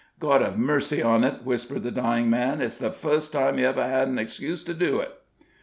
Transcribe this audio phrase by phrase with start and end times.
[0.19, 3.83] "God hev mercy on it!" whispered the dying man; "it's the fust time He ever
[3.83, 5.13] had an excuse to do it."